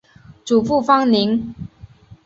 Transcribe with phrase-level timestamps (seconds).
[0.43, 1.53] 祖父方宁。